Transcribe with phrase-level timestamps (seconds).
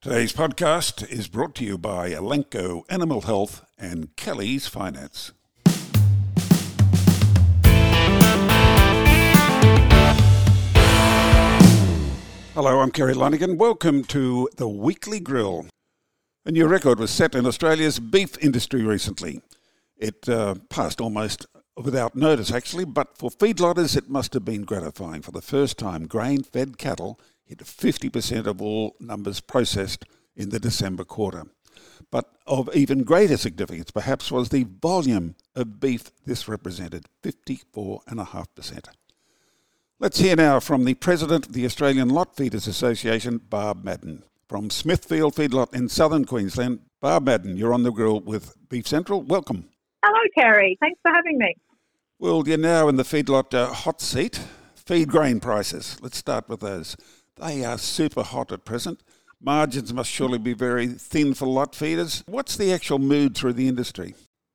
[0.00, 5.32] Today's podcast is brought to you by Elanco Animal Health and Kelly's Finance.
[12.54, 13.58] Hello, I'm Kerry Lonergan.
[13.58, 15.66] Welcome to the Weekly Grill.
[16.46, 19.40] A new record was set in Australia's beef industry recently.
[19.96, 21.44] It uh, passed almost
[21.76, 25.22] without notice, actually, but for feedlotters, it must have been gratifying.
[25.22, 27.18] For the first time, grain fed cattle
[27.48, 30.04] hit 50% of all numbers processed
[30.36, 31.44] in the December quarter.
[32.10, 38.84] But of even greater significance, perhaps, was the volume of beef this represented 54.5%.
[39.98, 44.22] Let's hear now from the President of the Australian Lot Feeders Association, Barb Madden.
[44.48, 49.22] From Smithfield Feedlot in southern Queensland, Barb Madden, you're on the grill with Beef Central.
[49.22, 49.68] Welcome.
[50.04, 50.76] Hello, Kerry.
[50.80, 51.54] Thanks for having me.
[52.18, 54.40] Well, you're now in the feedlot uh, hot seat.
[54.74, 55.98] Feed grain prices.
[56.00, 56.96] Let's start with those.
[57.40, 59.02] They are super hot at present.
[59.40, 62.24] Margins must surely be very thin for lot feeders.
[62.26, 64.14] What's the actual mood through the industry?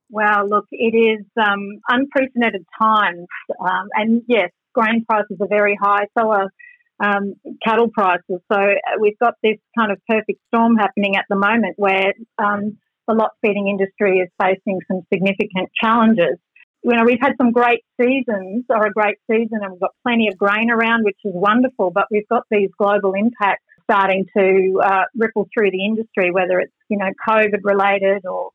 [0.09, 3.27] Well, look, it is um, unprecedented times.
[3.59, 6.49] Um, and yes, grain prices are very high, so are
[7.03, 8.41] um, cattle prices.
[8.51, 12.77] So uh, we've got this kind of perfect storm happening at the moment where um,
[13.07, 16.37] the lot feeding industry is facing some significant challenges
[16.83, 20.27] you know, we've had some great seasons or a great season and we've got plenty
[20.27, 25.03] of grain around, which is wonderful, but we've got these global impacts starting to uh,
[25.15, 28.49] ripple through the industry, whether it's, you know, COVID related or,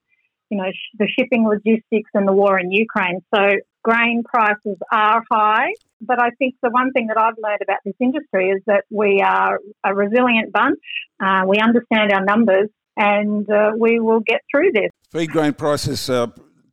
[0.51, 3.20] you know, sh- the shipping logistics and the war in Ukraine.
[3.35, 3.41] So
[3.83, 7.95] grain prices are high, but I think the one thing that I've learned about this
[7.98, 10.81] industry is that we are a resilient bunch.
[11.19, 14.91] Uh, we understand our numbers and uh, we will get through this.
[15.13, 16.27] Feed grain prices uh,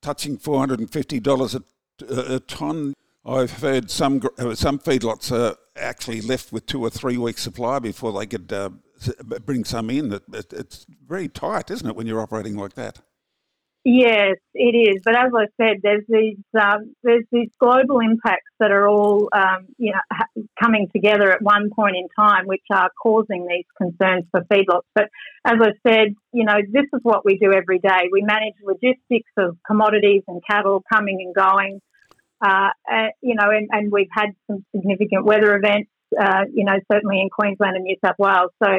[0.06, 1.61] touching $450
[2.08, 2.94] a, a tonne.
[3.25, 7.80] I've heard some uh, some feedlots are actually left with two or three weeks supply
[7.80, 8.70] before they could uh,
[9.44, 10.14] bring some in.
[10.14, 13.02] It, it, it's very tight, isn't it, when you're operating like that?
[13.88, 15.03] Yes, it is.
[15.05, 19.68] But as I said, there's these um, there's these global impacts that are all um,
[19.78, 24.25] you know ha- coming together at one point in time, which are causing these concerns
[24.31, 24.88] for feedlots.
[24.96, 25.09] But
[25.46, 28.09] as I said, you know this is what we do every day.
[28.12, 31.79] We manage logistics of commodities and cattle coming and going.
[32.44, 35.90] Uh, uh, you know, and, and, we've had some significant weather events.
[36.19, 38.52] Uh, you know, certainly in Queensland and New South Wales.
[38.62, 38.69] So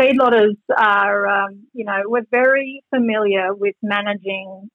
[0.00, 4.68] feedlotters are, um, you know, we're very familiar with managing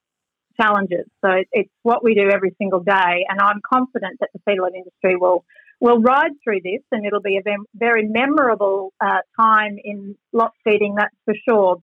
[0.59, 1.05] challenges.
[1.23, 5.15] So it's what we do every single day, and I'm confident that the feedlot industry
[5.15, 5.45] will
[5.81, 10.95] will ride through this, and it'll be a very memorable uh, time in lot feeding.
[10.95, 11.77] That's for sure.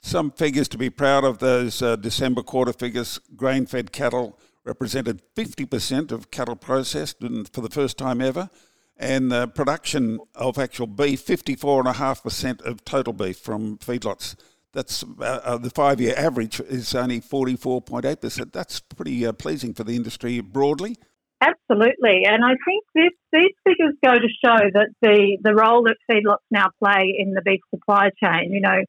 [0.00, 1.38] Some figures to be proud of.
[1.38, 7.18] Those uh, December quarter figures: grain-fed cattle represented 50% of cattle processed
[7.52, 8.50] for the first time ever
[8.98, 14.36] and the production of actual beef, 54.5% of total beef from feedlots.
[14.72, 18.52] That's uh, uh, the five year average is only 44.8%.
[18.52, 20.96] That's pretty uh, pleasing for the industry broadly.
[21.40, 22.24] Absolutely.
[22.26, 26.44] And I think this, these figures go to show that the, the role that feedlots
[26.50, 28.82] now play in the beef supply chain, you know,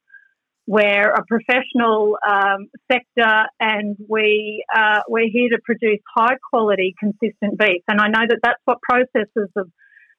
[0.66, 7.58] we're a professional um, sector and we, uh, we're here to produce high quality, consistent
[7.58, 7.82] beef.
[7.88, 9.70] And I know that that's what processors of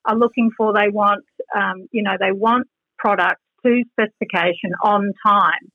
[0.06, 0.74] are looking for.
[0.74, 2.68] They want, um, you know, they want
[2.98, 5.72] products to specification on time.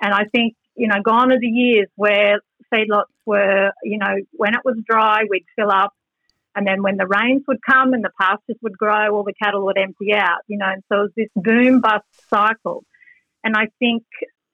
[0.00, 2.40] And I think, you know, gone are the years where
[2.72, 5.92] feedlots were, you know, when it was dry, we'd fill up.
[6.54, 9.66] And then when the rains would come and the pastures would grow, all the cattle
[9.66, 12.84] would empty out, you know, and so it was this boom bust cycle.
[13.44, 14.04] And I think,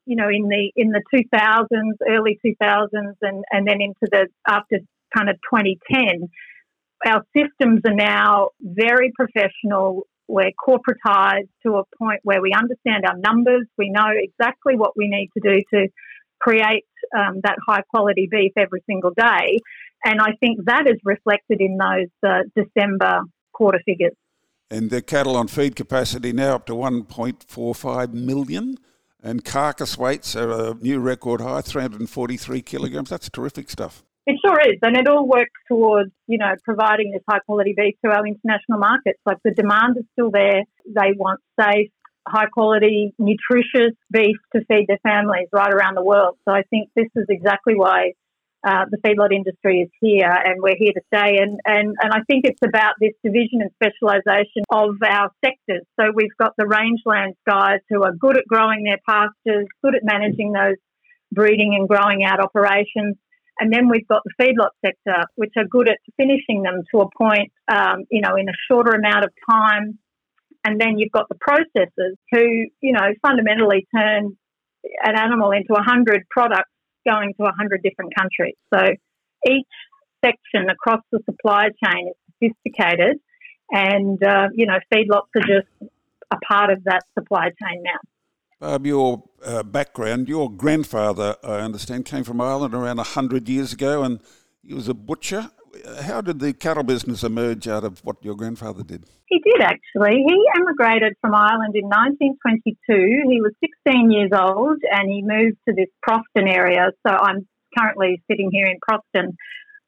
[0.04, 1.66] you know, in the in the 2000s,
[2.08, 4.78] early 2000s, and, and then into the after
[5.16, 6.28] kind of 2010,
[7.06, 10.06] our systems are now very professional.
[10.28, 13.66] We're corporatized to a point where we understand our numbers.
[13.76, 15.88] We know exactly what we need to do to
[16.40, 16.84] create
[17.16, 19.58] um, that high quality beef every single day.
[20.04, 24.14] And I think that is reflected in those uh, December quarter figures.
[24.70, 28.78] And the cattle on feed capacity now up to 1.45 million.
[29.22, 33.10] And carcass weights are a new record high, 343 kilograms.
[33.10, 34.02] That's terrific stuff.
[34.24, 37.96] It sure is, and it all works towards you know providing this high quality beef
[38.04, 39.18] to our international markets.
[39.26, 40.62] Like the demand is still there.
[40.86, 41.90] They want safe,
[42.26, 46.38] high quality, nutritious beef to feed their families right around the world.
[46.48, 48.12] So I think this is exactly why
[48.64, 51.38] uh, the feedlot industry is here, and we're here to stay.
[51.42, 55.84] And, and and I think it's about this division and specialisation of our sectors.
[55.98, 60.04] So we've got the rangelands guys who are good at growing their pastures, good at
[60.04, 60.76] managing those
[61.32, 63.16] breeding and growing out operations
[63.62, 67.08] and then we've got the feedlot sector, which are good at finishing them to a
[67.16, 70.00] point, um, you know, in a shorter amount of time
[70.64, 72.42] And then you've got the processors who,
[72.80, 74.36] you know, fundamentally turn
[75.04, 76.70] an animal into 100 products
[77.06, 78.56] going to 100 different countries.
[78.74, 78.80] So
[79.48, 79.74] each
[80.24, 83.18] section across the supply chain is sophisticated,
[83.70, 85.92] and, uh, you know, feedlots are just
[86.32, 88.11] a part of that supply chain now.
[88.62, 94.04] Barb, your uh, background, your grandfather, I understand, came from Ireland around 100 years ago
[94.04, 94.20] and
[94.64, 95.50] he was a butcher.
[96.02, 99.06] How did the cattle business emerge out of what your grandfather did?
[99.26, 100.22] He did actually.
[100.24, 103.28] He emigrated from Ireland in 1922.
[103.28, 103.52] He was
[103.84, 106.92] 16 years old and he moved to this Proston area.
[107.04, 109.34] So I'm currently sitting here in Proston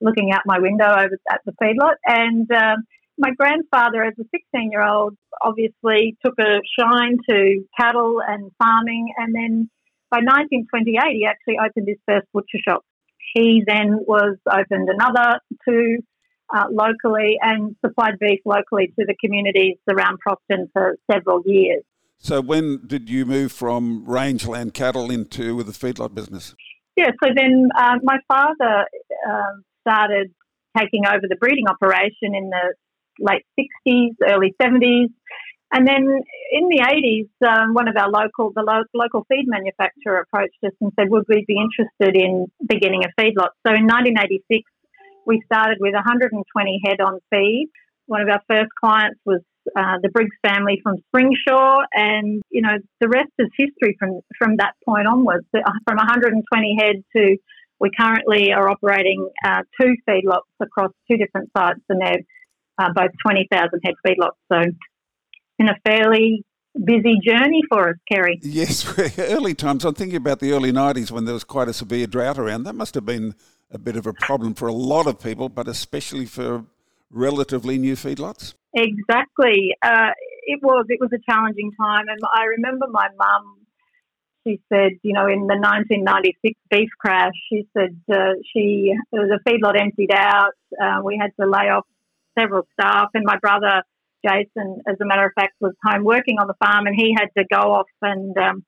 [0.01, 1.95] looking out my window over at the feedlot.
[2.07, 2.83] And um,
[3.19, 9.13] my grandfather, as a 16 year old, obviously took a shine to cattle and farming.
[9.17, 9.71] And then
[10.11, 12.83] by 1928, he actually opened his first butcher shop.
[13.35, 15.99] He then was opened another two
[16.55, 21.83] uh, locally and supplied beef locally to the communities around Proston for several years.
[22.19, 26.55] So, when did you move from rangeland cattle into the feedlot business?
[26.97, 28.87] Yeah, so then uh, my father
[29.29, 30.33] uh, started
[30.77, 32.75] taking over the breeding operation in the
[33.19, 35.09] late 60s, early 70s.
[35.73, 36.07] And then
[36.53, 40.73] in the 80s, um, one of our local, the lo- local feed manufacturer approached us
[40.81, 43.51] and said, would we be interested in beginning a feedlot?
[43.67, 44.63] So in 1986,
[45.27, 47.71] we started with 120 head on feed.
[48.07, 49.41] One of our first clients was
[49.77, 54.59] uh, the Briggs family from Springsure, and you know the rest is history from from
[54.59, 55.47] that point onwards.
[55.53, 57.37] From 120 head to
[57.81, 62.23] we currently are operating uh, two feedlots across two different sites, and they're
[62.79, 64.37] uh, both 20,000 head feedlots.
[64.53, 64.63] So,
[65.59, 66.45] in a fairly
[66.83, 68.41] busy journey for us, Kerry.
[68.43, 69.85] Yes, early times.
[69.85, 72.65] I'm thinking about the early 90s when there was quite a severe drought around.
[72.65, 73.35] That must have been
[73.71, 76.65] a bit of a problem for a lot of people, but especially for
[77.11, 78.55] relatively new feedlots.
[78.75, 79.75] Exactly.
[79.83, 80.11] Uh,
[80.47, 80.87] it was.
[80.89, 83.61] It was a challenging time, and I remember my mum.
[84.47, 89.41] She said, you know, in the 1996 beef crash, she said uh, she was the
[89.49, 90.53] feedlot emptied out.
[90.79, 91.87] Uh, we had to lay off
[92.39, 93.83] several staff, and my brother
[94.25, 97.29] Jason, as a matter of fact, was home working on the farm, and he had
[97.37, 98.65] to go off and um,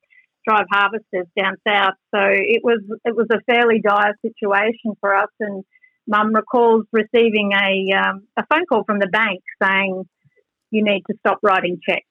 [0.47, 1.95] drive harvesters down south.
[2.13, 5.29] So it was it was a fairly dire situation for us.
[5.39, 5.63] And
[6.07, 10.03] Mum recalls receiving a um, a phone call from the bank saying,
[10.71, 12.05] "You need to stop writing checks."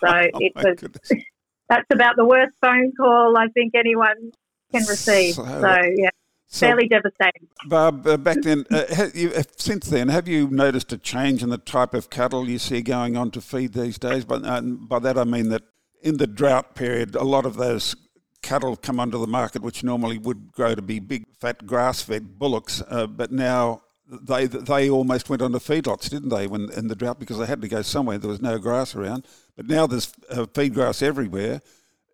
[0.00, 1.06] So oh it was.
[1.68, 4.30] that's about the worst phone call I think anyone
[4.72, 5.34] can receive.
[5.34, 6.10] So, so yeah.
[6.56, 7.48] So, fairly devastating.
[7.66, 11.50] Barb, uh, back then, uh, you, uh, since then, have you noticed a change in
[11.50, 14.24] the type of cattle you see going on to feed these days?
[14.24, 15.64] But uh, by that I mean that
[16.00, 17.94] in the drought period, a lot of those
[18.40, 22.82] cattle come onto the market, which normally would grow to be big, fat, grass-fed bullocks,
[22.88, 27.18] uh, but now they they almost went onto feedlots, didn't they, when in the drought
[27.18, 28.16] because they had to go somewhere.
[28.16, 29.26] There was no grass around,
[29.56, 31.60] but now there's uh, feed grass everywhere.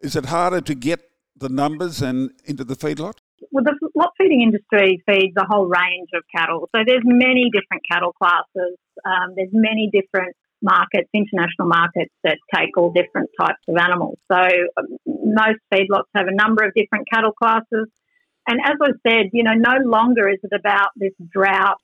[0.01, 1.01] Is it harder to get
[1.37, 3.19] the numbers and into the feedlot?
[3.51, 6.69] Well, the lot feeding industry feeds a whole range of cattle.
[6.75, 8.79] So there's many different cattle classes.
[9.05, 14.19] Um, there's many different markets, international markets that take all different types of animals.
[14.31, 17.89] So um, most feedlots have a number of different cattle classes.
[18.47, 21.81] And as I said, you know, no longer is it about this drought,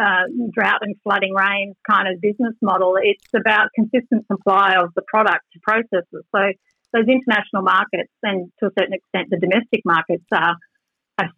[0.00, 2.96] uh, drought and flooding rains kind of business model.
[3.00, 6.24] It's about consistent supply of the product to processors.
[6.34, 6.52] So
[6.92, 10.56] those international markets and to a certain extent the domestic markets are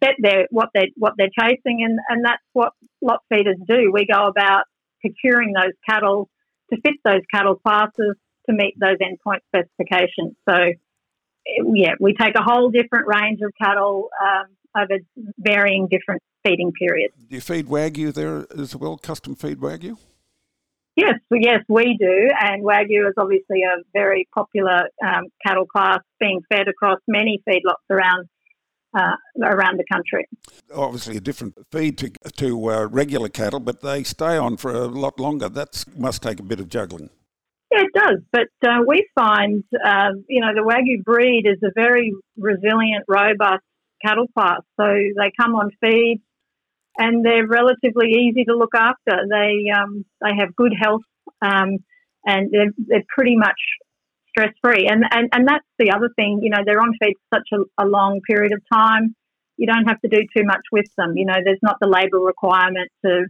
[0.03, 3.91] set their what they what they're chasing, and and that's what lot feeders do.
[3.91, 4.65] We go about
[5.01, 6.29] procuring those cattle
[6.71, 8.15] to fit those cattle classes
[8.49, 10.35] to meet those endpoint specifications.
[10.47, 10.55] So
[11.73, 14.45] yeah, we take a whole different range of cattle um,
[14.77, 14.99] over
[15.37, 17.13] varying different feeding periods.
[17.27, 18.97] Do you feed Wagyu there as well?
[18.97, 19.97] Custom feed Wagyu?
[20.95, 22.29] Yes, yes, we do.
[22.39, 27.89] And Wagyu is obviously a very popular um, cattle class being fed across many feedlots
[27.89, 28.27] around
[28.97, 30.27] uh, around the country.
[30.73, 34.85] Obviously, a different feed to, to uh, regular cattle, but they stay on for a
[34.85, 35.49] lot longer.
[35.49, 37.09] That must take a bit of juggling.
[37.71, 38.19] Yeah, it does.
[38.31, 43.63] But uh, we find, uh, you know, the Wagyu breed is a very resilient, robust
[44.03, 44.59] cattle class.
[44.77, 46.21] So they come on feed
[46.97, 49.25] and they're relatively easy to look after.
[49.29, 51.03] They um, they have good health
[51.41, 51.77] um,
[52.25, 53.59] and they're, they're pretty much
[54.31, 54.87] stress free.
[54.87, 56.39] And, and and that's the other thing.
[56.41, 59.15] You know, they're on feed for such a, a long period of time.
[59.57, 61.13] You don't have to do too much with them.
[61.15, 63.25] You know, there's not the labour requirement to,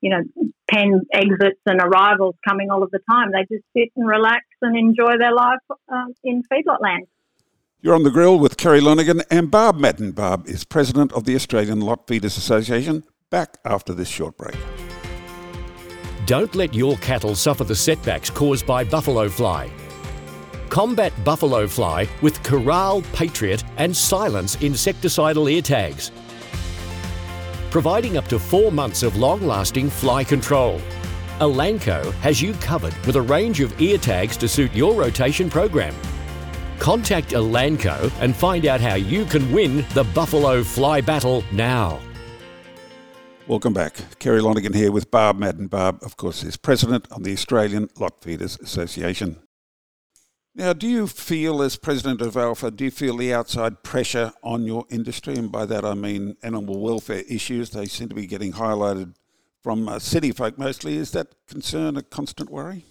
[0.00, 0.22] you know,
[0.70, 3.32] pen exits and arrivals coming all of the time.
[3.32, 7.06] They just sit and relax and enjoy their life uh, in feedlot land.
[7.80, 10.12] You're on the grill with Kerry Lonergan and Barb Madden.
[10.12, 13.02] Barb is president of the Australian Lot Feeders Association.
[13.28, 14.54] Back after this short break.
[16.26, 19.68] Don't let your cattle suffer the setbacks caused by buffalo fly.
[20.72, 26.10] Combat buffalo fly with Corral, Patriot, and Cylence insecticidal ear tags,
[27.70, 30.80] providing up to four months of long lasting fly control.
[31.40, 35.94] Elanco has you covered with a range of ear tags to suit your rotation program.
[36.78, 42.00] Contact Elanco and find out how you can win the buffalo fly battle now.
[43.46, 44.18] Welcome back.
[44.18, 45.66] Kerry Lonergan here with Barb Madden.
[45.66, 49.36] Barb, of course, is president of the Australian Lot Feeders Association.
[50.54, 54.64] Now, do you feel, as president of ALFA, do you feel the outside pressure on
[54.64, 55.34] your industry?
[55.34, 57.70] And by that I mean animal welfare issues.
[57.70, 59.14] They seem to be getting highlighted
[59.62, 60.96] from uh, city folk mostly.
[60.96, 62.84] Is that concern a constant worry?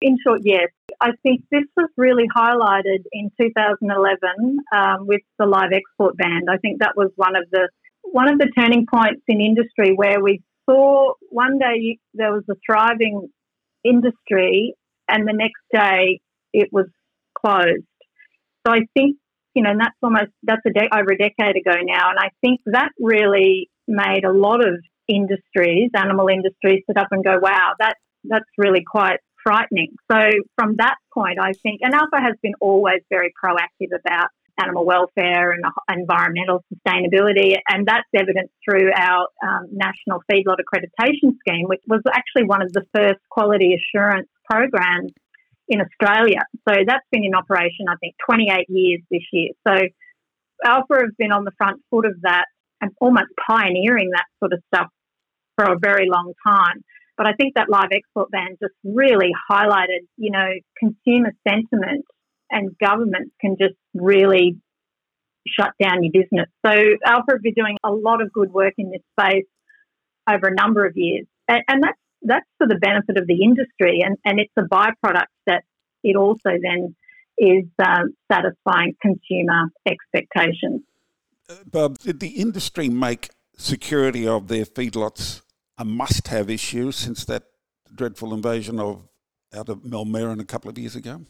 [0.00, 0.68] In short, yes.
[1.00, 6.42] I think this was really highlighted in 2011 um, with the live export ban.
[6.48, 7.68] I think that was one of the
[8.02, 12.54] one of the turning points in industry where we saw one day there was a
[12.64, 13.28] thriving
[13.84, 14.74] industry
[15.08, 16.20] and the next day
[16.52, 16.86] it was
[17.34, 17.84] closed.
[18.66, 19.16] So I think,
[19.54, 22.10] you know, that's almost, that's a de- over a decade ago now.
[22.10, 24.74] And I think that really made a lot of
[25.08, 29.94] industries, animal industries, sit up and go, wow, that, that's really quite frightening.
[30.10, 30.18] So
[30.56, 34.28] from that point, I think, and ALFA has been always very proactive about
[34.60, 37.54] animal welfare and environmental sustainability.
[37.68, 42.72] And that's evidenced through our um, National Feedlot Accreditation Scheme, which was actually one of
[42.72, 45.12] the first quality assurance programs
[45.68, 46.40] in Australia.
[46.68, 49.50] So that's been in operation, I think, 28 years this year.
[49.66, 49.74] So
[50.64, 52.46] ALFA have been on the front foot of that
[52.80, 54.88] and almost pioneering that sort of stuff
[55.56, 56.84] for a very long time.
[57.16, 60.48] But I think that live export ban just really highlighted, you know,
[60.78, 62.04] consumer sentiment
[62.50, 64.56] and governments can just really
[65.46, 66.48] shut down your business.
[66.64, 69.46] So ALFA have been doing a lot of good work in this space
[70.30, 74.00] over a number of years, and, and that's that's for the benefit of the industry,
[74.04, 75.64] and, and it's a byproduct that
[76.02, 76.94] it also then
[77.38, 80.82] is um, satisfying consumer expectations.
[81.48, 85.42] Uh, Barb, did the industry make security of their feedlots
[85.78, 87.44] a must-have issue since that
[87.94, 89.08] dreadful invasion of
[89.54, 91.20] out of Millmerran a couple of years ago?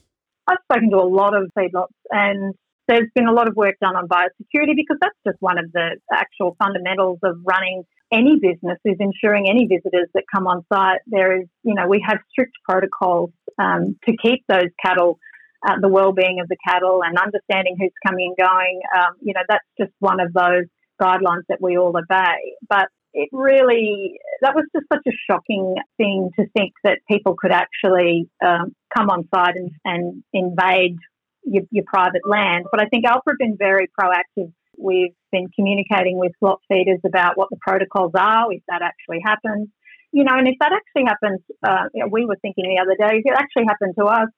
[0.46, 2.54] I've spoken to a lot of feedlots and
[2.88, 5.96] there's been a lot of work done on biosecurity because that's just one of the
[6.12, 11.40] actual fundamentals of running any business is ensuring any visitors that come on site there
[11.40, 15.18] is you know we have strict protocols um, to keep those cattle
[15.66, 19.42] uh, the well-being of the cattle and understanding who's coming and going um, you know
[19.48, 20.64] that's just one of those
[21.00, 26.30] guidelines that we all obey but it really that was just such a shocking thing
[26.38, 30.96] to think that people could actually um, come on site and, and invade
[31.44, 32.66] your, your, private land.
[32.70, 34.52] But I think have been very proactive.
[34.80, 39.68] We've been communicating with lot feeders about what the protocols are if that actually happens.
[40.12, 42.96] You know, and if that actually happens, uh, you know, we were thinking the other
[42.96, 44.28] day, if it actually happened to us,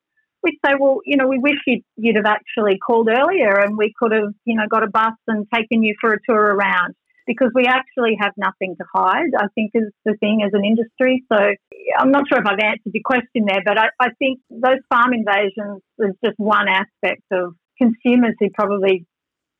[0.42, 3.92] we'd say, well, you know, we wish you'd, you'd have actually called earlier and we
[3.96, 6.94] could have, you know, got a bus and taken you for a tour around
[7.26, 11.22] because we actually have nothing to hide, I think is the thing as an industry.
[11.32, 11.38] So
[11.98, 15.12] I'm not sure if I've answered your question there, but I, I think those farm
[15.12, 19.06] invasions is just one aspect of consumers who probably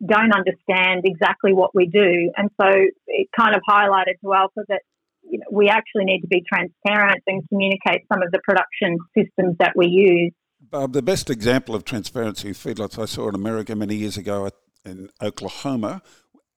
[0.07, 2.33] don't understand exactly what we do.
[2.37, 2.69] And so
[3.07, 4.81] it kind of highlighted to ALFA that
[5.23, 9.57] you know, we actually need to be transparent and communicate some of the production systems
[9.59, 10.33] that we use.
[10.61, 14.51] Barb, the best example of transparency feedlots I saw in America many years ago
[14.85, 16.03] in Oklahoma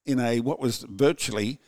[0.06, 1.60] in a what was virtually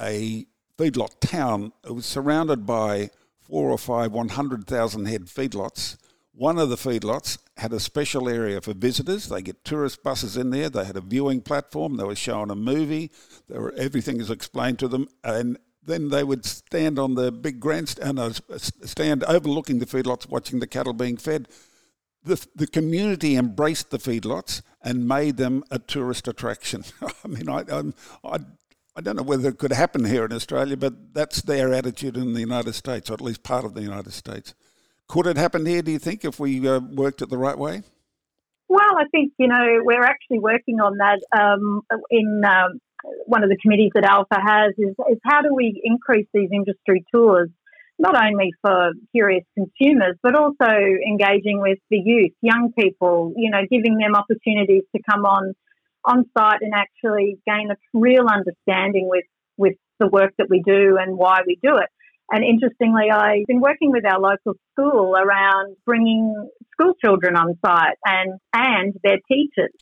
[0.00, 0.46] a
[0.78, 1.72] feedlot town.
[1.84, 3.10] It was surrounded by
[3.40, 5.96] four or five 100,000 head feedlots.
[6.32, 9.28] One of the feedlots had a special area for visitors.
[9.28, 10.70] They get tourist buses in there.
[10.70, 11.96] They had a viewing platform.
[11.96, 13.10] They were showing a movie.
[13.48, 15.08] Were, everything is explained to them.
[15.24, 20.60] And then they would stand on the big grandstand, uh, stand overlooking the feedlots, watching
[20.60, 21.48] the cattle being fed
[22.24, 26.84] the, the community embraced the feedlots and made them a tourist attraction.
[27.24, 27.64] I mean, I,
[28.24, 28.38] I,
[28.96, 32.34] I don't know whether it could happen here in Australia, but that's their attitude in
[32.34, 34.54] the United States, or at least part of the United States.
[35.10, 37.82] Could it happen here, do you think, if we uh, worked it the right way?
[38.68, 42.78] Well, I think, you know, we're actually working on that um, in um,
[43.26, 47.04] one of the committees that ALFA has is, is how do we increase these industry
[47.12, 47.48] tours
[47.98, 53.62] not only for curious consumers, but also engaging with the youth, young people, you know,
[53.68, 55.54] giving them opportunities to come on
[56.04, 59.24] on site and actually gain a real understanding with,
[59.56, 61.88] with the work that we do and why we do it.
[62.32, 67.96] And interestingly, I've been working with our local school around bringing school children on site
[68.04, 69.72] and, and their teachers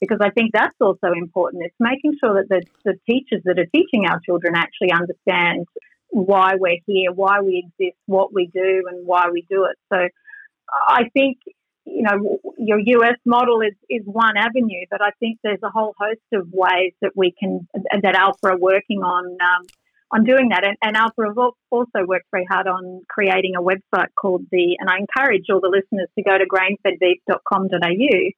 [0.00, 1.64] because I think that's also important.
[1.64, 5.66] It's making sure that the, the teachers that are teaching our children actually understand
[6.08, 9.76] why we're here, why we exist, what we do, and why we do it.
[9.92, 10.08] So
[10.88, 11.38] I think
[11.86, 15.94] you know your US model is is one avenue, but I think there's a whole
[15.98, 19.24] host of ways that we can that ALFA are working on.
[19.24, 19.66] Um,
[20.10, 21.38] on doing that, and, and ALFA have
[21.70, 25.68] also worked very hard on creating a website called the, and I encourage all the
[25.68, 28.30] listeners to go to grainfedbeef.com.au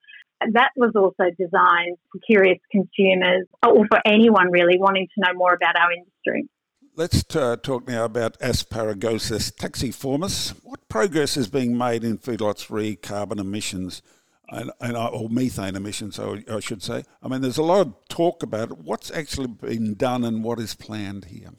[0.53, 5.55] that was also designed for curious consumers or for anyone really wanting to know more
[5.55, 6.49] about our industry.
[6.95, 10.59] Let's uh, talk now about Asparagopsis taxiformis.
[10.63, 14.03] What progress is being made in feedlots re carbon emissions?
[14.49, 17.03] And, and, or methane emissions, I should say.
[17.23, 18.79] I mean, there's a lot of talk about it.
[18.79, 21.51] What's actually been done and what is planned here?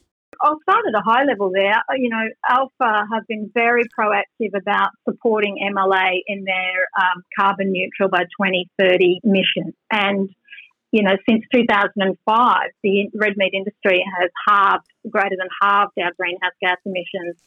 [0.41, 1.73] I'll start at a high level there.
[1.73, 7.71] Uh, you know, ALFA have been very proactive about supporting MLA in their um, carbon
[7.71, 9.73] neutral by 2030 mission.
[9.91, 10.29] And,
[10.91, 16.53] you know, since 2005, the red meat industry has halved, greater than halved our greenhouse
[16.61, 17.37] gas emissions,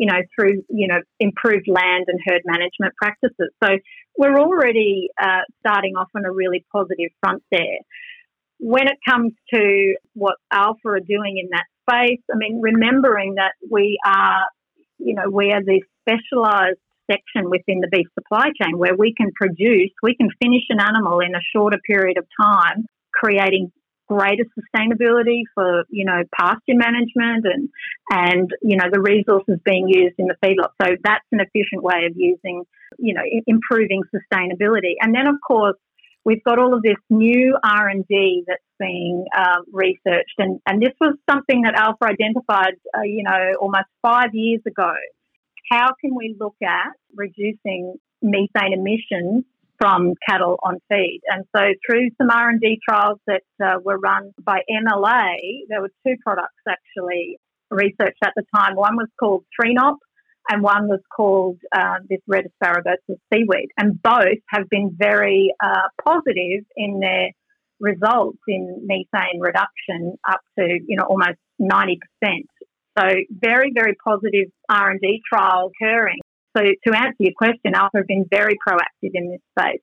[0.00, 3.52] you know, through, you know, improved land and herd management practices.
[3.62, 3.68] So
[4.16, 7.84] we're already uh, starting off on a really positive front there
[8.60, 13.52] when it comes to what ALFA are doing in that space, I mean, remembering that
[13.70, 14.44] we are,
[14.98, 16.78] you know, we are the specialised
[17.10, 21.20] section within the beef supply chain where we can produce, we can finish an animal
[21.20, 23.72] in a shorter period of time, creating
[24.10, 27.68] greater sustainability for you know pasture management and
[28.10, 30.70] and you know the resources being used in the feedlot.
[30.82, 32.64] So that's an efficient way of using
[32.98, 34.94] you know improving sustainability.
[35.00, 35.76] And then of course
[36.24, 40.34] we've got all of this new R&D that's being uh, researched.
[40.36, 44.92] And, and this was something that ALFA identified, uh, you know, almost five years ago.
[45.70, 49.44] How can we look at reducing methane emissions
[49.80, 51.20] from cattle on feed?
[51.28, 55.36] And so through some R&D trials that uh, were run by MLA,
[55.68, 57.38] there were two products actually
[57.70, 58.76] researched at the time.
[58.76, 59.96] One was called 3NOP,
[60.50, 62.98] and one was called uh, this red asparagus
[63.32, 63.68] seaweed.
[63.78, 67.30] And both have been very uh, positive in their
[67.78, 71.98] results in methane reduction up to you know almost 90%.
[72.98, 76.18] So very, very positive R&D trial occurring.
[76.56, 79.80] So to answer your question, ALFA have been very proactive in this space.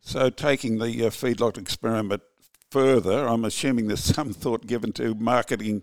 [0.00, 2.22] So taking the uh, feedlot experiment
[2.70, 5.82] further, I'm assuming there's some thought given to marketing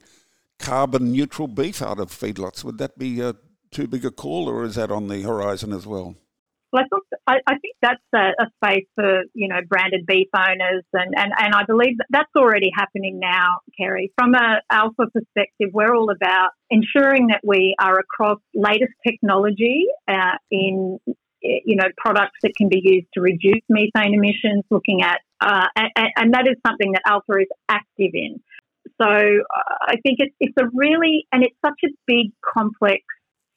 [0.59, 2.63] carbon neutral beef out of feedlots.
[2.63, 3.21] Would that be
[3.71, 6.15] too big a call, or is that on the horizon as well?
[7.27, 11.31] I, I think that's a, a, space for you know branded beef owners, and, and,
[11.38, 14.12] and I believe that that's already happening now, Kerry.
[14.17, 20.38] From a ALFA perspective, we're all about ensuring that we are across latest technology uh,
[20.51, 20.99] in
[21.41, 24.63] you know products that can be used to reduce methane emissions.
[24.69, 28.41] Looking at uh, and, and that is something that ALFA is active in.
[29.01, 33.01] So uh, I think it's, it's a really and it's such a big complex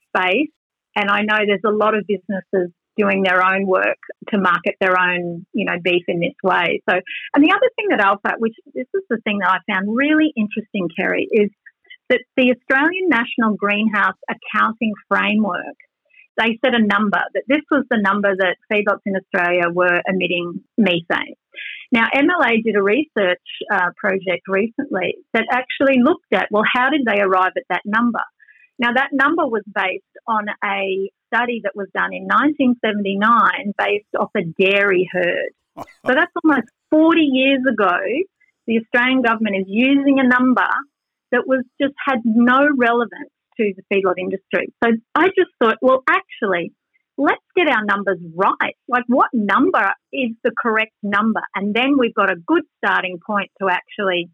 [0.09, 0.51] space.
[0.99, 3.99] And I know there's a lot of businesses doing their own work
[4.31, 6.83] to market their own, you know, beef in this way.
[6.89, 6.97] So,
[7.35, 10.33] and the other thing that ALFA, which this is the thing that I found really
[10.37, 11.51] interesting, Kerry, is
[12.09, 15.77] that the Australian National Greenhouse Accounting Framework,
[16.39, 20.63] they set a number, that this was the number that feedlots in Australia were emitting
[20.77, 21.35] methane.
[21.93, 23.41] Now, MLA did a research
[23.73, 28.21] uh, project recently that actually looked at, well, how did they arrive at that number?
[28.79, 34.31] Now, that number was based on a study that was done in 1979 based off
[34.37, 35.53] a dairy herd.
[35.77, 37.99] so that's almost 40 years ago.
[38.67, 40.69] The Australian government is using a number
[41.33, 44.73] that was just had no relevance to the feedlot industry.
[44.83, 46.73] So I just thought, well, actually,
[47.17, 48.77] let's get our numbers right.
[48.89, 51.41] Like, what number is the correct number?
[51.55, 54.31] And then we've got a good starting point to actually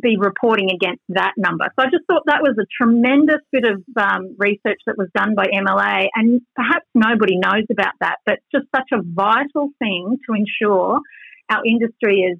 [0.00, 1.64] be reporting against that number.
[1.78, 5.34] So I just thought that was a tremendous bit of um, research that was done
[5.34, 10.34] by MLA, and perhaps nobody knows about that, but just such a vital thing to
[10.34, 11.00] ensure
[11.50, 12.38] our industry is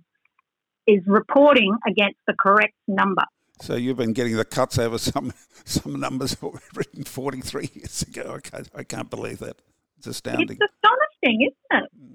[0.85, 3.23] is reporting against the correct number.
[3.61, 5.33] So you've been getting the cuts over some
[5.65, 6.37] some numbers
[6.75, 8.35] written 43 years ago.
[8.37, 9.63] I can't, I can't believe that.
[9.99, 10.59] It's astounding.
[10.61, 12.12] It's astonishing, isn't it?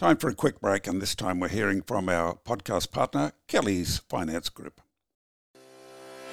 [0.00, 3.98] Time for a quick break, and this time we're hearing from our podcast partner, Kelly's
[4.08, 4.80] Finance Group.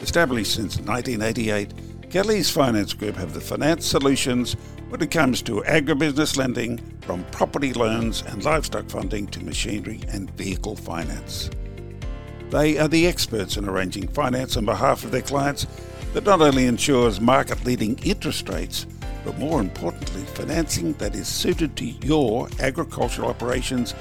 [0.01, 4.53] Established since 1988, Kelly's Finance Group have the finance solutions
[4.87, 10.31] when it comes to agribusiness lending, from property loans and livestock funding to machinery and
[10.37, 11.49] vehicle finance.
[12.49, 15.67] They are the experts in arranging finance on behalf of their clients
[16.13, 18.85] that not only ensures market leading interest rates,
[19.27, 23.93] but more importantly, financing that is suited to your agricultural operations,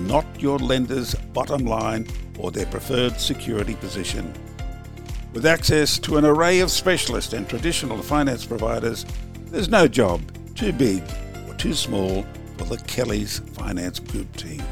[0.00, 2.06] not your lender's bottom line
[2.38, 4.30] or their preferred security position.
[5.32, 9.06] With access to an array of specialist and traditional finance providers,
[9.46, 10.20] there's no job
[10.54, 11.02] too big
[11.48, 12.26] or too small
[12.58, 14.62] for the Kelly's Finance Group team.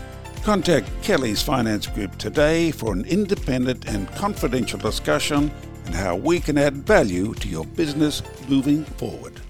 [0.43, 5.51] Contact Kelly's Finance Group today for an independent and confidential discussion
[5.87, 9.42] on how we can add value to your business moving forward.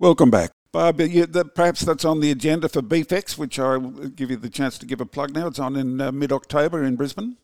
[0.00, 0.52] Welcome back.
[0.70, 4.36] Barb, you, that, perhaps that's on the agenda for BeefX, which I will give you
[4.36, 5.48] the chance to give a plug now.
[5.48, 7.36] It's on in uh, mid October in Brisbane.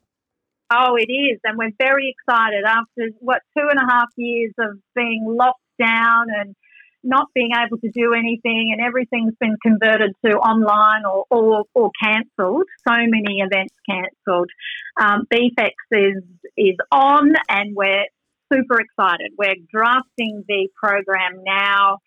[0.73, 1.41] Oh, it is.
[1.43, 6.27] And we're very excited after, what, two and a half years of being locked down
[6.31, 6.55] and
[7.03, 11.91] not being able to do anything and everything's been converted to online or, or, or
[12.01, 12.67] cancelled.
[12.87, 14.51] So many events cancelled.
[14.97, 16.23] Um, BeefX is,
[16.57, 18.05] is on and we're
[18.53, 19.33] super excited.
[19.37, 21.99] We're drafting the program now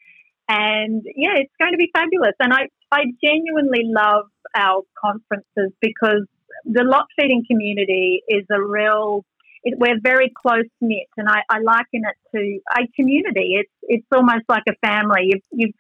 [0.50, 2.34] and yeah, it's going to be fabulous.
[2.40, 6.26] And I, I genuinely love our conferences because
[6.66, 9.26] the lot feeding community is a real
[9.64, 13.56] it, we're very close knit, and I, I, liken it to a community.
[13.60, 15.32] It's it's almost like a family.
[15.32, 15.74] You, you,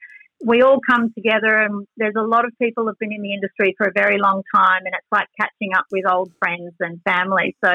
[0.45, 3.75] we all come together, and there's a lot of people who've been in the industry
[3.77, 7.55] for a very long time, and it's like catching up with old friends and family.
[7.63, 7.71] So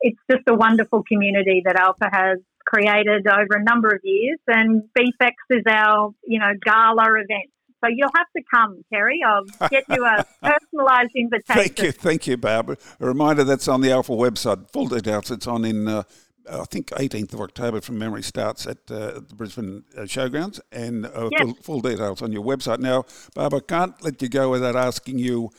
[0.00, 4.82] it's just a wonderful community that ALFA has created over a number of years, and
[4.98, 7.50] BeefX is our you know gala event
[7.84, 9.20] so you'll have to come, Kerry.
[9.26, 11.62] I'll get you a personalised invitation.
[11.62, 12.76] Thank you, thank you, Barbara.
[13.00, 14.70] A reminder that's on the ALFA website.
[14.72, 15.30] Full details.
[15.30, 15.88] It's on in.
[15.88, 16.02] Uh,
[16.50, 21.06] I think 18th of October from memory starts at uh, the Brisbane uh, Showgrounds and
[21.06, 21.40] uh, yes.
[21.40, 22.80] full, full, details on your website.
[22.80, 25.50] Now, Barbara, can't let you go without asking you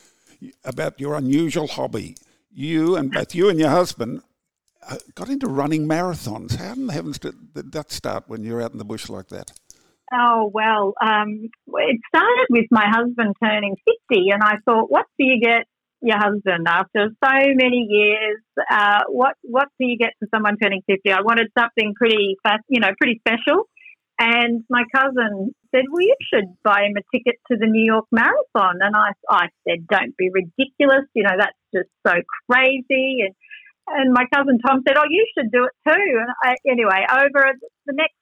[0.64, 2.14] about your unusual hobby.
[2.52, 4.22] You and both you and your husband
[5.14, 6.56] got into running marathons.
[6.56, 7.34] How in the heavens did
[7.72, 9.52] that start when you're out in the bush like that?
[10.12, 13.74] Oh, well, um, it started with my husband turning
[14.10, 15.64] 50, and I thought, what do you get
[16.00, 18.40] your husband after so many years?
[18.70, 21.10] Uh, what what do you get for someone turning 50?
[21.10, 23.64] I wanted something pretty fast, you know, pretty special.
[24.18, 28.06] And my cousin said, well, you should buy him a ticket to the New York
[28.10, 28.78] Marathon.
[28.80, 31.04] And I, I said, don't be ridiculous.
[31.14, 32.14] You know, that's just so
[32.50, 33.26] crazy.
[33.26, 33.34] And,
[33.88, 36.18] and my cousin Tom said, oh, you should do it too.
[36.20, 37.52] And I, anyway, over
[37.86, 38.14] the next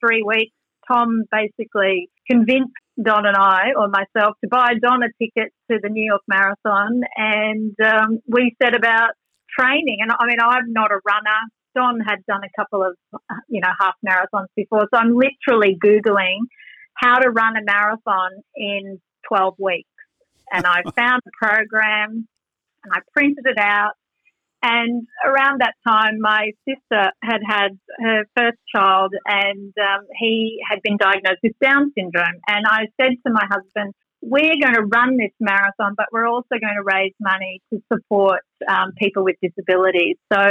[0.00, 0.52] three weeks,
[0.90, 5.88] Tom basically convinced Don and I, or myself, to buy Don a ticket to the
[5.88, 9.10] New York Marathon, and um, we set about
[9.58, 9.98] training.
[10.00, 11.40] And I mean, I'm not a runner.
[11.74, 12.96] Don had done a couple of,
[13.48, 16.38] you know, half marathons before, so I'm literally googling
[16.94, 19.88] how to run a marathon in 12 weeks.
[20.52, 22.26] And I found a program,
[22.84, 23.92] and I printed it out,
[24.62, 30.80] and around that time, my sister had had her first child and um, he had
[30.82, 32.40] been diagnosed with Down syndrome.
[32.48, 36.58] And I said to my husband, we're going to run this marathon, but we're also
[36.60, 40.16] going to raise money to support um, people with disabilities.
[40.32, 40.42] So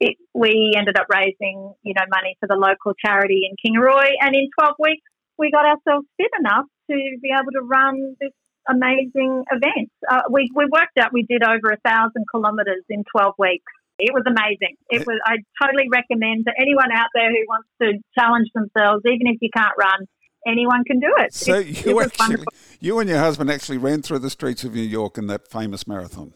[0.00, 4.12] it, we ended up raising, you know, money for the local charity in Kingaroy.
[4.20, 5.02] And in 12 weeks,
[5.36, 8.32] we got ourselves fit enough to be able to run this
[8.68, 9.92] amazing events.
[10.08, 13.72] Uh, we, we worked out we did over a thousand kilometres in 12 weeks.
[13.98, 14.76] It was amazing.
[14.88, 15.20] It was.
[15.26, 19.50] I totally recommend to anyone out there who wants to challenge themselves, even if you
[19.54, 20.06] can't run,
[20.46, 21.34] anyone can do it.
[21.34, 22.46] So it, you it actually,
[22.80, 25.86] you and your husband actually ran through the streets of New York in that famous
[25.86, 26.32] marathon.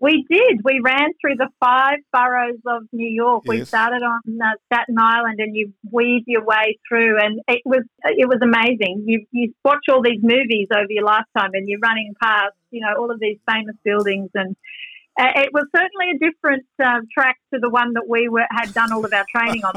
[0.00, 0.60] We did.
[0.64, 3.42] We ran through the five boroughs of New York.
[3.46, 3.50] Yes.
[3.50, 7.82] We started on uh, Staten Island, and you weave your way through, and it was
[8.04, 9.04] it was amazing.
[9.06, 12.94] You you watch all these movies over your lifetime, and you're running past you know
[12.98, 14.56] all of these famous buildings, and
[15.18, 18.72] uh, it was certainly a different uh, track to the one that we were had
[18.72, 19.74] done all of our training on.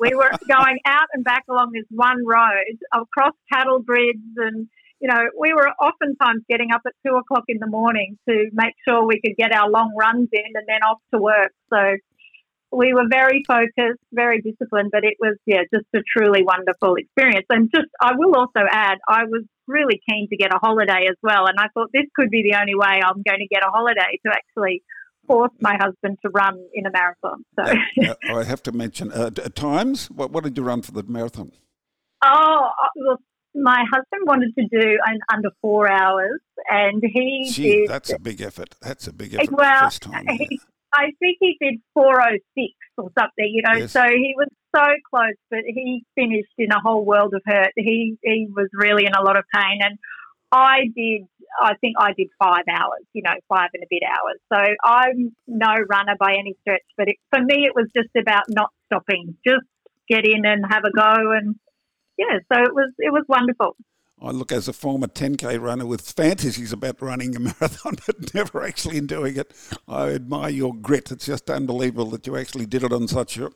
[0.00, 4.68] we were going out and back along this one road across cattle grids and
[5.00, 8.74] you know, we were oftentimes getting up at two o'clock in the morning to make
[8.86, 11.52] sure we could get our long runs in and then off to work.
[11.72, 11.96] So
[12.72, 17.46] we were very focused, very disciplined, but it was, yeah, just a truly wonderful experience.
[17.50, 21.16] And just, I will also add, I was really keen to get a holiday as
[21.22, 21.46] well.
[21.46, 24.20] And I thought this could be the only way I'm going to get a holiday
[24.26, 24.82] to actually
[25.26, 27.44] force my husband to run in a marathon.
[27.56, 27.62] So
[28.32, 30.10] uh, I have to mention uh, times.
[30.10, 31.52] What, what did you run for the marathon?
[32.22, 33.18] Oh, uh, well,
[33.54, 37.88] my husband wanted to do an under four hours, and he Gee, did.
[37.88, 38.76] That's a big effort.
[38.80, 39.52] That's a big effort.
[39.52, 40.58] Well, time, he, yeah.
[40.92, 43.50] I think he did four oh six or something.
[43.52, 43.92] You know, yes.
[43.92, 47.72] so he was so close, but he finished in a whole world of hurt.
[47.76, 49.98] He he was really in a lot of pain, and
[50.52, 51.26] I did.
[51.60, 53.04] I think I did five hours.
[53.12, 54.38] You know, five and a bit hours.
[54.52, 58.44] So I'm no runner by any stretch, but it, for me, it was just about
[58.48, 59.36] not stopping.
[59.46, 59.66] Just
[60.08, 61.56] get in and have a go and
[62.20, 63.76] yeah, so it was it was wonderful.
[64.22, 68.62] I look as a former 10k runner with fantasies about running a marathon, but never
[68.62, 69.54] actually in doing it.
[69.88, 71.10] I admire your grit.
[71.10, 73.54] It's just unbelievable that you actually did it on such short,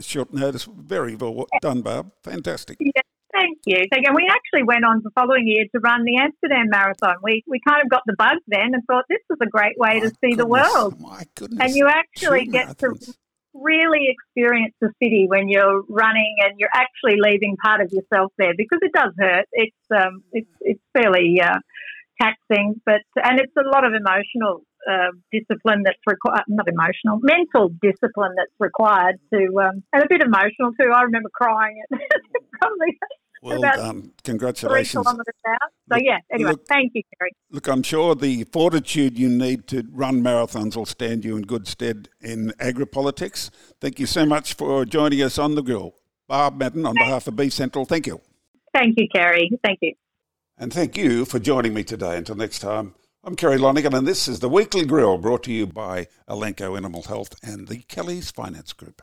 [0.00, 0.68] short notice.
[0.72, 2.12] Very well done, Barb.
[2.22, 2.76] Fantastic.
[2.78, 3.02] Yeah.
[3.32, 3.76] Thank you.
[3.90, 4.08] Thank you.
[4.08, 7.16] And we actually went on the following year to run the Amsterdam Marathon.
[7.22, 9.94] We we kind of got the bug then and thought this was a great way
[9.94, 11.00] my to see goodness, the world.
[11.00, 11.60] My goodness.
[11.60, 12.94] And you actually get to
[13.54, 18.52] really experience the city when you're running and you're actually leaving part of yourself there
[18.56, 19.46] because it does hurt.
[19.52, 21.58] It's um, it's it's fairly uh,
[22.20, 26.44] taxing, but and it's a lot of emotional uh, discipline that's required.
[26.48, 30.90] Not emotional, mental discipline that's required to, um, and a bit emotional too.
[30.94, 31.98] I remember crying at
[32.60, 32.98] probably
[33.42, 33.80] well done.
[33.80, 35.06] Um, congratulations.
[35.06, 37.30] So, yeah, anyway, look, thank you, Kerry.
[37.50, 41.66] Look, I'm sure the fortitude you need to run marathons will stand you in good
[41.66, 43.50] stead in agri-politics.
[43.80, 45.94] Thank you so much for joining us on the grill.
[46.26, 48.20] Barb Madden, on behalf of Beef Central, thank you.
[48.74, 49.50] Thank you, Kerry.
[49.64, 49.94] Thank you.
[50.58, 52.18] And thank you for joining me today.
[52.18, 55.66] Until next time, I'm Kerry Lonergan, and this is the Weekly Grill brought to you
[55.66, 59.02] by Elanco Animal Health and the Kelly's Finance Group.